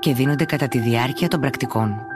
[0.00, 2.06] και δίνονται κατά τη διάρκεια των πρακτικών.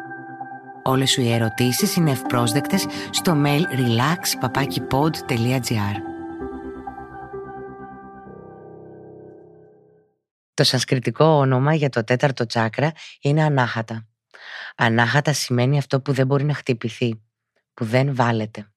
[0.82, 5.96] Όλες σου οι ερωτήσεις είναι ευπρόσδεκτες στο mail relax.papakipod.gr
[10.54, 14.08] Το σανσκριτικό όνομα για το τέταρτο τσάκρα είναι ανάχατα.
[14.76, 17.22] Ανάχατα σημαίνει αυτό που δεν μπορεί να χτυπηθεί,
[17.74, 18.72] που δεν βάλετε.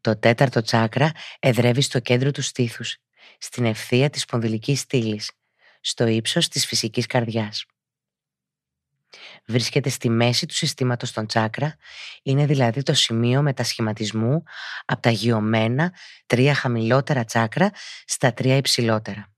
[0.00, 2.96] Το τέταρτο τσάκρα εδρεύει στο κέντρο του στήθους,
[3.38, 5.30] στην ευθεία της σπονδυλικής στήλης,
[5.80, 7.64] στο ύψος της φυσικής καρδιάς.
[9.46, 11.76] Βρίσκεται στη μέση του συστήματος των τσάκρα,
[12.22, 14.42] είναι δηλαδή το σημείο μετασχηματισμού
[14.84, 15.94] από τα γιωμένα
[16.26, 17.70] τρία χαμηλότερα τσάκρα
[18.04, 19.32] στα τρία υψηλότερα.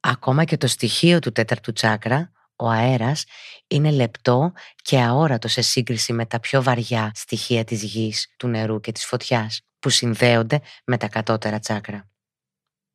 [0.00, 3.24] Ακόμα και το στοιχείο του τέταρτου τσάκρα, ο αέρας,
[3.66, 4.52] είναι λεπτό
[4.82, 9.06] και αόρατο σε σύγκριση με τα πιο βαριά στοιχεία της γης, του νερού και της
[9.06, 12.08] φωτιάς, που συνδέονται με τα κατώτερα τσάκρα.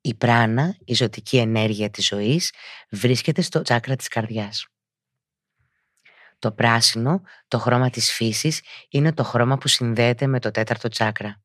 [0.06, 2.54] Η πράνα, η ζωτική ενέργεια της ζωής,
[2.90, 4.68] βρίσκεται στο τσάκρα της καρδιάς.
[6.40, 11.42] Το πράσινο, το χρώμα της φύσης, είναι το χρώμα που συνδέεται με το τέταρτο τσάκρα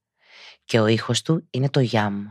[0.64, 2.26] και ο ήχος του είναι το γιάμ.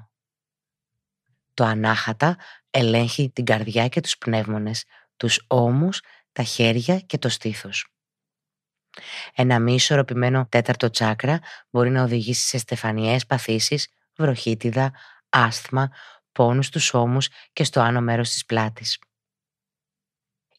[1.54, 2.38] Το ανάχατα
[2.70, 4.84] ελέγχει την καρδιά και τους πνεύμονες,
[5.18, 7.88] τους ώμους, τα χέρια και το στήθος.
[9.34, 14.94] Ένα μη ισορροπημένο τέταρτο τσάκρα μπορεί να οδηγήσει σε στεφανιές παθήσεις, βροχίτιδα,
[15.30, 15.90] άσθμα,
[16.38, 19.00] πόνους στους ώμους και στο άνω μέρος της πλάτης.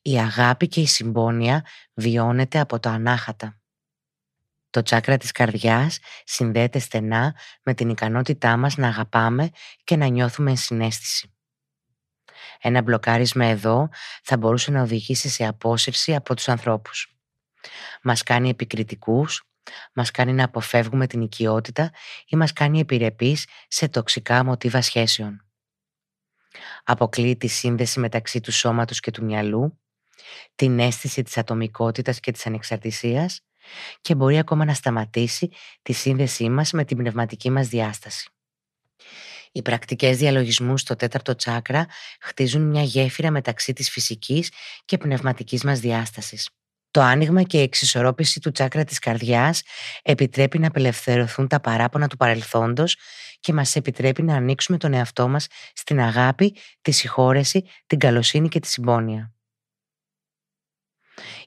[0.03, 3.61] Η αγάπη και η συμπόνια βιώνεται από το ανάχατα.
[4.71, 9.51] Το τσάκρα της καρδιάς συνδέεται στενά με την ικανότητά μας να αγαπάμε
[9.85, 11.35] και να νιώθουμε ενσυναίσθηση.
[12.61, 13.89] Ένα μπλοκάρισμα εδώ
[14.23, 17.19] θα μπορούσε να οδηγήσει σε απόσυρση από τους ανθρώπους.
[18.03, 19.43] Μας κάνει επικριτικούς,
[19.93, 21.91] μας κάνει να αποφεύγουμε την οικειότητα
[22.27, 25.43] ή μας κάνει επιρρεπείς σε τοξικά μοτίβα σχέσεων.
[26.85, 29.81] Αποκλείει τη σύνδεση μεταξύ του σώματος και του μυαλού,
[30.55, 33.41] την αίσθηση της ατομικότητας και της ανεξαρτησίας
[34.01, 35.51] και μπορεί ακόμα να σταματήσει
[35.83, 38.31] τη σύνδεσή μας με την πνευματική μας διάσταση.
[39.53, 41.87] Οι πρακτικές διαλογισμούς στο τέταρτο τσάκρα
[42.21, 44.53] χτίζουν μια γέφυρα μεταξύ της φυσικής
[44.85, 46.51] και πνευματικής μας διάστασης.
[46.91, 49.63] Το άνοιγμα και η εξισορρόπηση του τσάκρα της καρδιάς
[50.03, 52.97] επιτρέπει να απελευθερωθούν τα παράπονα του παρελθόντος
[53.41, 58.61] και μας επιτρέπει να ανοίξουμε τον εαυτό μας στην αγάπη, τη συγχώρεση, την καλοσύνη και
[58.61, 59.33] τη συμπόνια.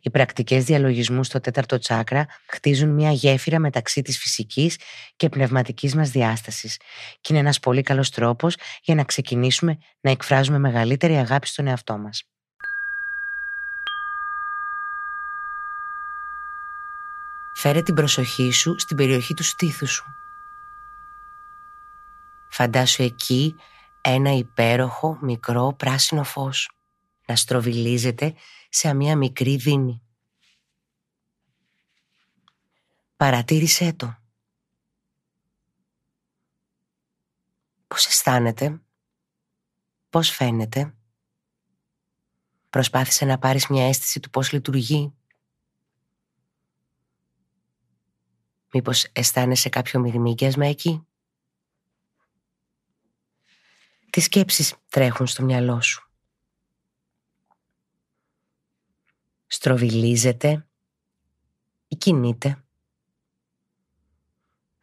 [0.02, 4.80] Οι πρακτικές διαλογισμούς στο τέταρτο τσάκρα χτίζουν μια γέφυρα μεταξύ της φυσικής
[5.16, 6.78] και πνευματικής μας διάστασης
[7.22, 11.98] και είναι ένας πολύ καλός τρόπος για να ξεκινήσουμε να εκφράζουμε μεγαλύτερη αγάπη στον εαυτό
[11.98, 12.31] μας.
[17.62, 20.06] Φέρε την προσοχή σου στην περιοχή του στήθους σου.
[22.50, 23.56] Φαντάσου εκεί
[24.02, 26.72] ένα υπέροχο μικρό πράσινο φως
[27.26, 28.36] να στροβιλίζεται
[28.70, 30.02] σε μια μικρή δίνη.
[33.18, 34.18] Παρατήρησέ το.
[37.88, 38.82] Πώς αισθάνεται,
[40.10, 40.96] πώς φαίνεται.
[42.70, 45.16] Προσπάθησε να πάρεις μια αίσθηση του πώς λειτουργεί.
[48.74, 51.06] Μήπως αισθάνεσαι κάποιο μυρμήγκιασμα εκεί;
[54.10, 56.10] Τι σκέψεις τρέχουν στο μυαλό σου;
[59.48, 60.68] στροβιλίζεται
[61.88, 62.64] ή κινείται;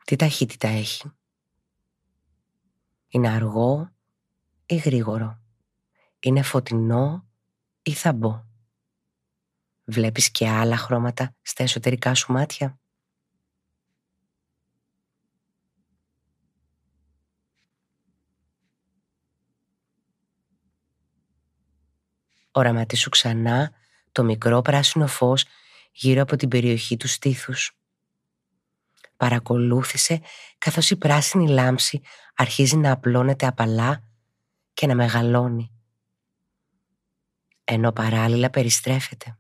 [0.05, 1.13] Τι ταχύτητα έχει;
[3.09, 3.93] Είναι αργό
[4.67, 5.41] ή γρήγορο;
[6.21, 7.29] Είναι φωτεινό
[7.83, 8.45] ή θαμπό;
[9.85, 12.81] Βλέπεις και άλλα χρώματα στα εσωτερικά σου μάτια;
[22.59, 23.73] Οραματίσου ξανά
[24.13, 25.45] το μικρό πράσινο φως
[25.93, 27.79] γύρω από την περιοχή του στήθους.
[29.17, 30.21] Παρακολούθησε
[30.59, 32.03] καθώς η πράσινη λάμψη
[32.35, 34.03] αρχίζει να απλώνεται απαλά
[34.75, 35.71] και να μεγαλώνει,
[37.65, 39.39] ενώ παράλληλα περιστρέφεται.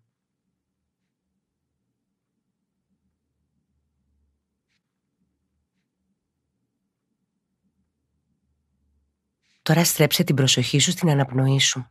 [9.62, 11.90] Τώρα στρέψε την προσοχή σου στην αναπνοή σου.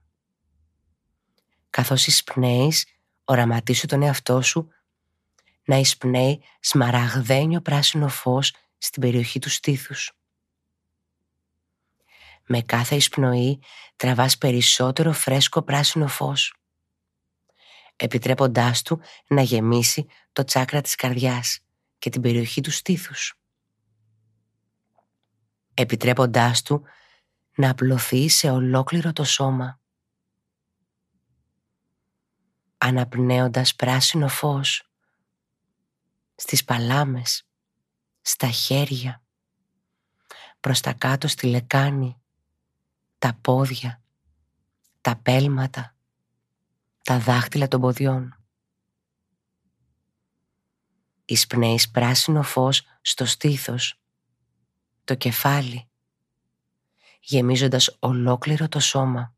[1.77, 2.85] Καθώς εισπνέεις,
[3.23, 4.67] Οραματίσου τον εαυτό σου
[5.65, 10.11] να εισπνέει σμαραγδένιο πράσινο φως στην περιοχή του στήθους.
[12.45, 13.61] Με κάθε εισπνοή
[13.95, 16.55] τραβάς περισσότερο φρέσκο πράσινο φως,
[17.95, 21.59] επιτρέποντάς του να γεμίσει το τσάκρα της καρδιάς
[21.99, 23.39] και την περιοχή του στήθους.
[25.73, 26.83] Επιτρέποντάς του
[27.55, 29.79] να απλωθεί σε ολόκληρο το σώμα.
[32.77, 34.91] Αναπνέοντας πράσινο φως
[36.35, 37.47] στις παλάμες,
[38.21, 39.21] στα χέρια,
[40.59, 42.21] προς τα κάτω στη λεκάνη,
[43.17, 44.01] τα πόδια,
[45.01, 45.95] τα πέλματα,
[47.03, 48.37] τα δάχτυλα των ποδιών.
[51.25, 54.01] Εισπνέεις πράσινο φως στο στήθος,
[55.03, 55.89] το κεφάλι,
[57.19, 59.35] γεμίζοντας ολόκληρο το σώμα,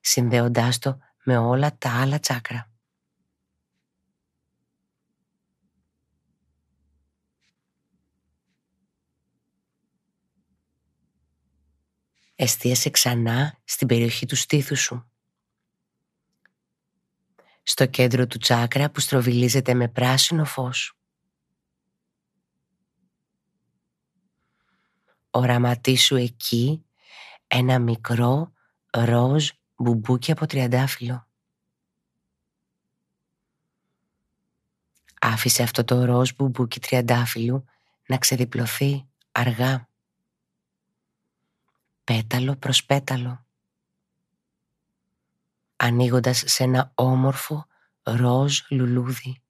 [0.00, 0.98] συνδέοντάς το
[1.28, 2.70] με όλα τα άλλα τσάκρα.
[12.34, 15.10] Εστίασε ξανά στην περιοχή του στήθους σου.
[17.62, 20.98] Στο κέντρο του τσάκρα που στροβιλίζεται με πράσινο φως.
[25.30, 26.84] Οραματίσου εκεί
[27.46, 28.52] ένα μικρό
[28.90, 31.26] ροζ μπουμπούκι από τριαντάφυλλο.
[35.20, 37.64] Άφησε αυτό το ροζ μπουμπούκι τριαντάφυλλου
[38.06, 39.88] να ξεδιπλωθεί αργά
[42.04, 43.46] πέταλο προς πέταλο
[45.76, 47.66] ανοίγοντας σε ένα όμορφο
[48.02, 49.42] ροζ λουλούδι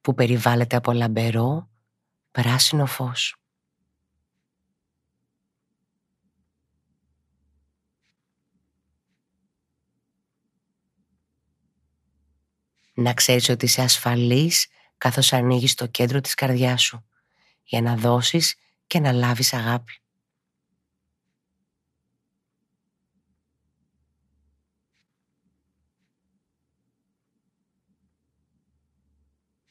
[0.00, 1.68] που περιβάλλεται από λαμπερό
[2.30, 3.39] πράσινο φως.
[13.00, 14.66] Να ξέρεις ότι είσαι ασφαλής
[14.98, 17.08] καθώς ανοίγεις το κέντρο της καρδιάς σου
[17.62, 18.54] για να δώσεις
[18.86, 19.92] και να λάβεις αγάπη.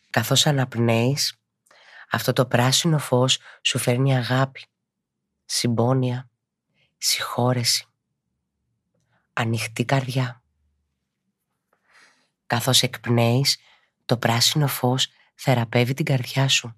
[0.10, 1.40] Καθώς αναπνέεις,
[2.12, 4.66] αυτό το πράσινο φως σου φέρνει αγάπη,
[5.46, 6.30] συμπόνια,
[6.98, 7.86] συγχώρεση,
[9.34, 10.44] ανοιχτή καρδιά.
[12.50, 13.58] Καθώς εκπνέεις,
[14.06, 16.76] το πράσινο φως θεραπεύει την καρδιά σου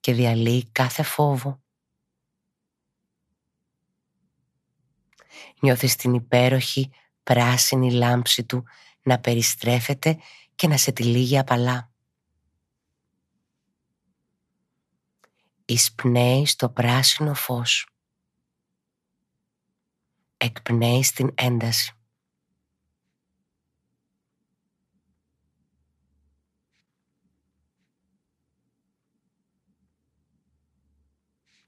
[0.00, 1.62] και διαλύει κάθε φόβο.
[5.60, 6.90] Νιώθεις την υπέροχη
[7.22, 8.64] πράσινη λάμψη του
[9.02, 10.18] να περιστρέφεται
[10.54, 11.92] και να σε τυλίγει απαλά.
[15.64, 17.86] εισπνέεις στο πράσινο φως.
[20.36, 22.01] Εκπνέεις στην ένταση.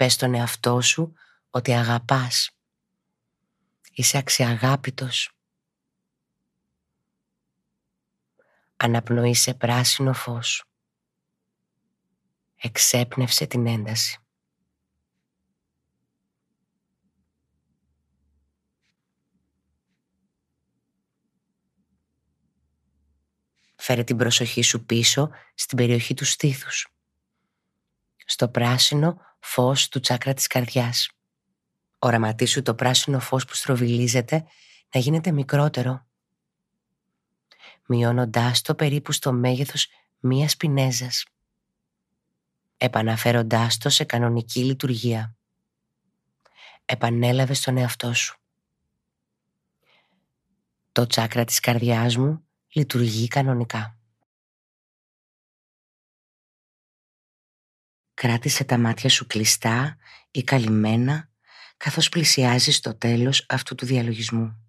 [0.05, 1.15] Πες στον εαυτό σου
[1.51, 2.51] ότι αγαπάς.
[3.93, 5.33] Είσαι αξιαγάπητος.
[8.77, 10.65] Αναπνοεί σε πράσινο φως
[12.57, 14.19] εξέπνευσε την ένταση.
[23.77, 26.89] Φέρε την προσοχή σου πίσω στην περιοχή του στήθους.
[28.27, 31.11] Στο πράσινο φως του τσάκρα της καρδιάς.
[31.99, 34.45] Οραματίσου το πράσινο φως που στροβιλίζεται
[34.95, 36.07] να γίνεται μικρότερο.
[37.87, 41.25] Μειώνοντάς το περίπου στο μέγεθος μίας πινέζας
[42.77, 45.37] επαναφέροντάς το σε κανονική λειτουργία.
[46.85, 48.39] Επανέλαβες στον εαυτό σου.
[50.93, 53.99] Το τσάκρα της καρδιάς μου λειτουργεί κανονικά.
[58.15, 59.97] Κράτησε τα μάτια σου κλειστά
[60.31, 61.31] ή καλυμμένα
[61.77, 64.65] καθώς πλησιάζεις το τέλος αυτού του διαλογισμού.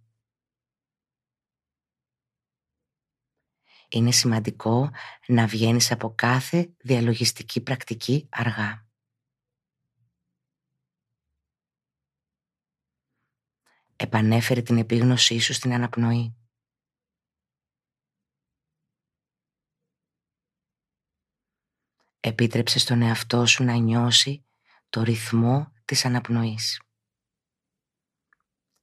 [3.89, 4.91] είναι σημαντικό
[5.27, 8.85] να βγαίνεις από κάθε διαλογιστική πρακτική αργά.
[13.95, 16.35] Επανέφερε την επίγνωσή σου στην αναπνοή.
[22.27, 24.45] Επίτρεψε στον εαυτό σου να νιώσει
[24.89, 26.81] το ρυθμό της αναπνοής.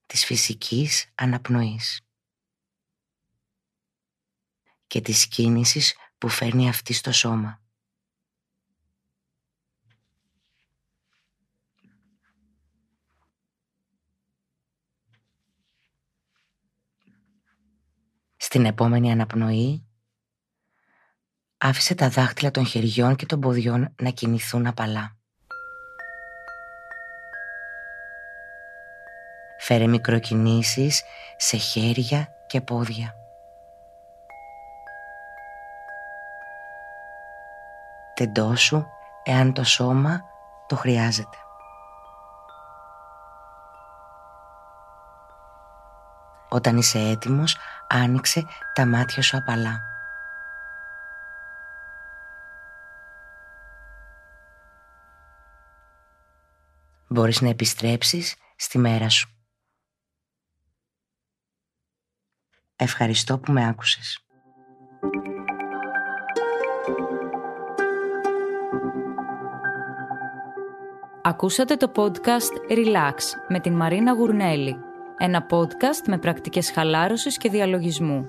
[0.06, 2.00] Της φυσικής αναπνοής
[4.86, 7.62] και της κίνησης που φέρνει αυτή στο σώμα.
[18.36, 19.86] Στην επόμενη αναπνοή
[21.64, 25.16] άφησε τα δάχτυλα των χεριών και των ποδιών να κινηθούν απαλά.
[29.58, 31.02] Φέρε μικροκινήσεις
[31.36, 33.14] σε χέρια και πόδια.
[38.14, 38.84] Τεντώσου
[39.22, 40.20] εάν το σώμα
[40.66, 41.36] το χρειάζεται.
[46.48, 47.56] Όταν είσαι έτοιμος,
[47.88, 49.91] άνοιξε τα μάτια σου απαλά.
[57.12, 59.28] Μπορείς να επιστρέψεις στη μέρα σου.
[62.76, 64.26] Ευχαριστώ που με άκουσες.
[71.22, 73.16] Ακούσατε το podcast Relax
[73.48, 74.76] με την Μαρίνα Γουρνέλη.
[75.18, 78.28] Ένα podcast με πρακτικές χαλάρωσης και διαλογισμού.